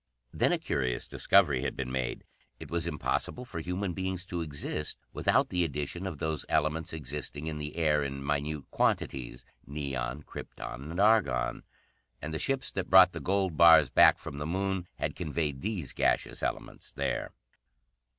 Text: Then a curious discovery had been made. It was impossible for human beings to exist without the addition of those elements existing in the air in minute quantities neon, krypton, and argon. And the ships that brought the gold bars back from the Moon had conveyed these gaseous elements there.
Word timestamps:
Then 0.33 0.51
a 0.51 0.57
curious 0.57 1.07
discovery 1.07 1.61
had 1.61 1.75
been 1.75 1.91
made. 1.91 2.23
It 2.59 2.71
was 2.71 2.87
impossible 2.87 3.45
for 3.45 3.59
human 3.59 3.93
beings 3.93 4.25
to 4.25 4.41
exist 4.41 4.97
without 5.13 5.49
the 5.49 5.63
addition 5.63 6.07
of 6.07 6.17
those 6.17 6.43
elements 6.49 6.91
existing 6.91 7.45
in 7.45 7.59
the 7.59 7.75
air 7.75 8.01
in 8.03 8.23
minute 8.25 8.63
quantities 8.71 9.45
neon, 9.67 10.23
krypton, 10.23 10.89
and 10.89 10.99
argon. 10.99 11.61
And 12.19 12.33
the 12.33 12.39
ships 12.39 12.71
that 12.71 12.89
brought 12.89 13.11
the 13.11 13.19
gold 13.19 13.57
bars 13.57 13.91
back 13.91 14.17
from 14.17 14.39
the 14.39 14.47
Moon 14.47 14.87
had 14.95 15.15
conveyed 15.15 15.61
these 15.61 15.93
gaseous 15.93 16.41
elements 16.41 16.91
there. 16.91 17.29